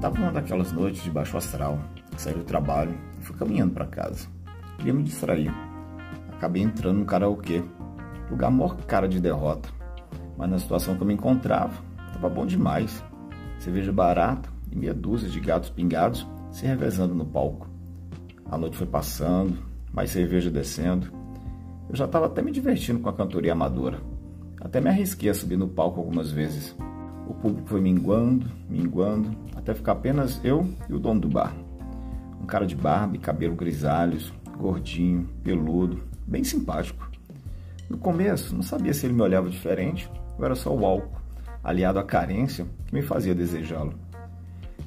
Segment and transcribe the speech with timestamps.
[0.00, 1.78] Tava uma daquelas noites de baixo astral,
[2.16, 4.28] saí do trabalho e fui caminhando para casa.
[4.78, 5.52] Queria me distrair.
[6.32, 7.62] Acabei entrando no karaokê,
[8.30, 9.68] lugar maior cara de derrota.
[10.38, 11.74] Mas na situação que eu me encontrava,
[12.14, 13.04] tava bom demais.
[13.58, 17.68] Cerveja barata e meia dúzia de gatos pingados se revezando no palco.
[18.46, 19.58] A noite foi passando,
[19.92, 21.12] mais cerveja descendo.
[21.90, 24.00] Eu já estava até me divertindo com a cantoria amadora.
[24.60, 26.74] Até me arrisquei a subir no palco algumas vezes.
[27.30, 31.54] O público foi minguando, minguando, até ficar apenas eu e o dono do bar.
[32.42, 37.08] Um cara de barba e cabelo grisalhos, gordinho, peludo, bem simpático.
[37.88, 41.20] No começo, não sabia se ele me olhava diferente ou era só o álcool,
[41.62, 43.94] aliado à carência, que me fazia desejá-lo.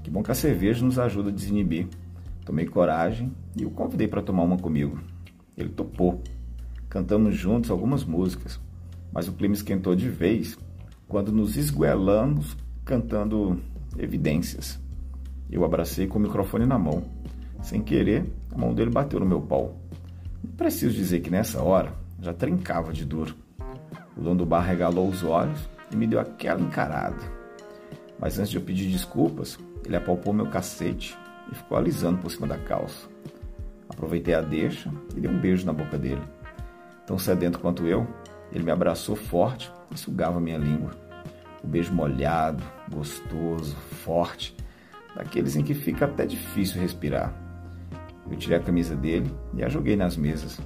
[0.04, 1.88] Que bom que a cerveja nos ajuda a desinibir.
[2.44, 5.00] Tomei coragem e o convidei para tomar uma comigo.
[5.56, 6.22] Ele topou.
[6.90, 8.60] Cantamos juntos algumas músicas,
[9.14, 10.58] mas o clima esquentou de vez
[11.14, 13.62] quando nos esguelamos cantando
[14.00, 14.80] evidências.
[15.48, 17.04] Eu abracei com o microfone na mão.
[17.62, 19.78] Sem querer, a mão dele bateu no meu pau.
[20.58, 23.36] Preciso dizer que nessa hora já trincava de duro.
[24.18, 25.60] O dono do bar regalou os olhos
[25.92, 27.24] e me deu aquela encarada.
[28.20, 31.16] Mas antes de eu pedir desculpas, ele apalpou meu cacete
[31.52, 33.08] e ficou alisando por cima da calça.
[33.88, 36.24] Aproveitei a deixa e dei um beijo na boca dele.
[37.06, 38.08] Tão sedento quanto eu,
[38.52, 41.03] ele me abraçou forte e sugava minha língua.
[41.64, 44.56] O beijo molhado, gostoso, forte,
[45.16, 47.34] daqueles em que fica até difícil respirar.
[48.30, 50.60] Eu tirei a camisa dele e a joguei nas mesas.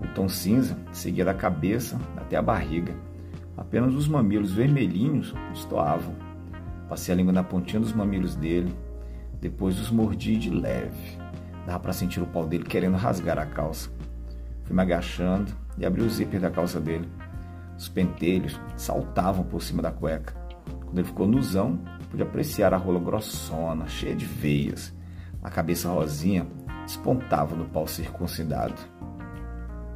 [0.00, 2.94] O tom cinza seguia da cabeça até a barriga.
[3.56, 6.14] Apenas os mamilos vermelhinhos estoavam.
[6.88, 8.72] Passei a língua na pontinha dos mamilos dele,
[9.40, 11.18] depois os mordi de leve.
[11.66, 13.90] Dava para sentir o pau dele querendo rasgar a calça.
[14.64, 17.08] Fui me agachando e abri o zíper da calça dele.
[17.78, 20.34] Os pentelhos saltavam por cima da cueca.
[20.84, 21.78] Quando ele ficou nuzão,
[22.10, 24.92] pude apreciar a rola grossona, cheia de veias.
[25.42, 26.44] A cabeça rosinha
[26.84, 28.74] despontava no pau circuncidado.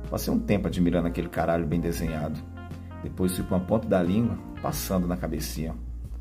[0.08, 2.38] Passei um tempo admirando aquele caralho bem desenhado.
[3.02, 5.74] Depois fui com a ponta da língua passando na cabecinha.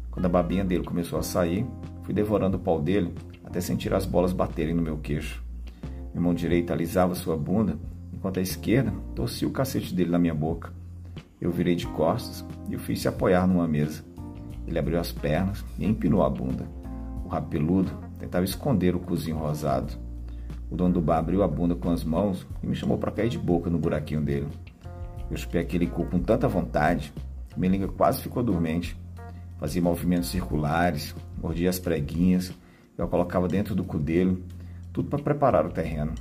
[0.10, 1.68] Quando a babinha dele começou a sair,
[2.04, 3.14] fui devorando o pau dele
[3.46, 5.44] até sentir as bolas baterem no meu queixo.
[6.12, 7.78] Minha mão direita alisava sua bunda,
[8.12, 10.81] enquanto a esquerda torcia o cacete dele na minha boca.
[11.42, 14.06] Eu virei de costas e o fiz se apoiar numa mesa.
[14.68, 16.68] Ele abriu as pernas e empinou a bunda.
[17.26, 19.92] O rabo peludo tentava esconder o cozinho rosado.
[20.70, 23.30] O dono do bar abriu a bunda com as mãos e me chamou para cair
[23.30, 24.48] de boca no buraquinho dele.
[25.32, 27.12] Eu chupei aquele cu com tanta vontade
[27.50, 28.96] que minha língua quase ficou dormente.
[29.58, 32.54] Fazia movimentos circulares, mordia as preguinhas,
[32.98, 34.44] eu colocava dentro do cu dele,
[34.94, 36.14] tudo para preparar o terreno.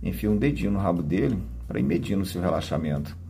[0.00, 3.23] Enfiei um dedinho no rabo dele para ir medindo seu relaxamento.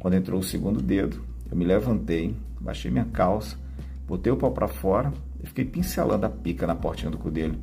[0.00, 3.58] Quando entrou o segundo dedo, eu me levantei, baixei minha calça,
[4.08, 5.12] botei o pau para fora
[5.42, 7.60] e fiquei pincelando a pica na portinha do cu dele.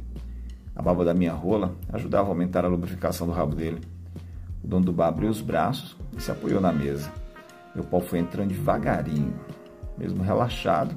[0.76, 3.82] A baba da minha rola ajudava a aumentar a lubrificação do rabo dele.
[4.64, 7.12] O dono do bar abriu os braços e se apoiou na mesa.
[7.74, 9.34] Meu pau foi entrando devagarinho.
[9.98, 10.96] Mesmo relaxado,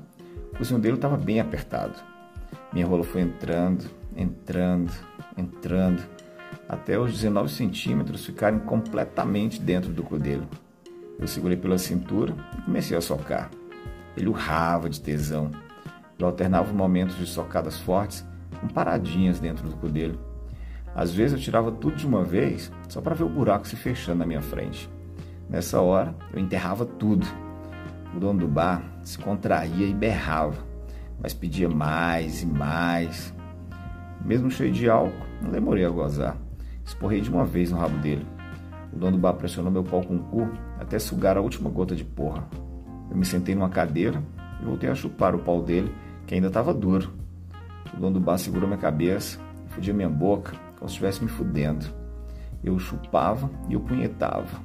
[0.53, 1.95] o cozinho dele estava bem apertado.
[2.71, 4.93] Minha rola foi entrando, entrando,
[5.39, 6.03] entrando,
[6.69, 10.47] até os 19 centímetros ficarem completamente dentro do cu dele.
[11.21, 13.51] Eu segurei pela cintura e comecei a socar.
[14.17, 15.51] Ele urrava de tesão.
[16.19, 18.27] Eu alternava momentos de socadas fortes
[18.59, 20.19] com paradinhas dentro do cu dele.
[20.95, 24.19] Às vezes eu tirava tudo de uma vez só para ver o buraco se fechando
[24.19, 24.91] na minha frente.
[25.49, 27.27] Nessa hora eu enterrava tudo.
[28.15, 30.65] O dono do bar se contraía e berrava,
[31.23, 33.35] mas pedia mais e mais.
[34.25, 36.37] Mesmo cheio de álcool, não demorei a gozar.
[36.85, 38.27] Esporrei de uma vez no rabo dele.
[38.93, 41.95] O dono do bar pressionou meu pau com o cu até sugar a última gota
[41.95, 42.49] de porra.
[43.11, 44.23] Eu me sentei numa cadeira
[44.61, 45.93] e voltei a chupar o pau dele,
[46.27, 47.13] que ainda estava duro.
[47.95, 51.87] O dono do bar segurou minha cabeça, fudia minha boca, como se estivesse me fudendo.
[52.63, 54.61] Eu chupava e eu punhetava.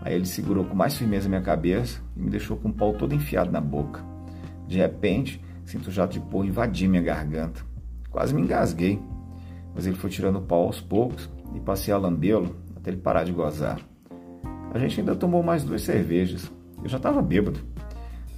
[0.00, 3.14] Aí ele segurou com mais firmeza minha cabeça e me deixou com o pau todo
[3.14, 4.04] enfiado na boca.
[4.66, 7.62] De repente, sinto o jato de porra invadir minha garganta.
[8.10, 9.02] Quase me engasguei,
[9.74, 12.56] mas ele foi tirando o pau aos poucos e passei a lambê-lo
[12.88, 13.78] até ele parar de gozar.
[14.72, 16.50] A gente ainda tomou mais duas cervejas.
[16.82, 17.60] Eu já estava bêbado.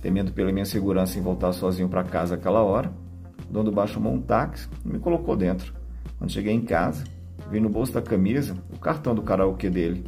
[0.02, 2.92] Temendo pela minha segurança em voltar sozinho para casa aquela hora,
[3.48, 5.72] o dono do bar chamou um táxi e me colocou dentro.
[6.18, 7.04] Quando cheguei em casa,
[7.50, 10.04] vi no bolso da camisa o cartão do karaokê dele.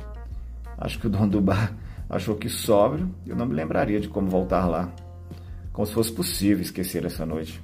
[0.79, 1.75] Acho que o dono do bar
[2.09, 4.91] achou que sóbrio eu não me lembraria de como voltar lá.
[5.73, 7.61] Como se fosse possível esquecer essa noite.